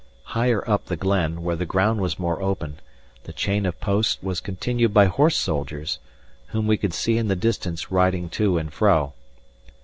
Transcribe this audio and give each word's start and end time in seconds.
Higher 0.33 0.67
up 0.67 0.85
the 0.87 0.95
glen, 0.95 1.43
where 1.43 1.55
the 1.55 1.63
ground 1.67 2.01
was 2.01 2.17
more 2.17 2.41
open, 2.41 2.79
the 3.25 3.33
chain 3.33 3.67
of 3.67 3.79
posts 3.79 4.17
was 4.23 4.39
continued 4.39 4.95
by 4.95 5.05
horse 5.05 5.37
soldiers, 5.37 5.99
whom 6.47 6.65
we 6.65 6.75
could 6.75 6.95
see 6.95 7.19
in 7.19 7.27
the 7.27 7.35
distance 7.35 7.91
riding 7.91 8.27
to 8.29 8.57
and 8.57 8.73
fro. 8.73 9.13